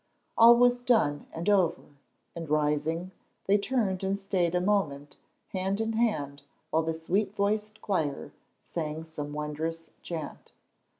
All 0.35 0.55
was 0.57 0.81
done 0.81 1.27
and 1.31 1.47
over, 1.47 1.83
and 2.35 2.49
rising, 2.49 3.11
they 3.45 3.59
turned 3.59 4.03
and 4.03 4.17
stayed 4.17 4.55
a 4.55 4.59
moment 4.59 5.17
hand 5.49 5.79
in 5.79 5.93
hand 5.93 6.41
while 6.71 6.81
the 6.81 6.95
sweet 6.95 7.35
voiced 7.35 7.83
choir 7.83 8.31
sang 8.63 9.03
some 9.03 9.31
wondrous 9.31 9.91
chant. 10.01 10.53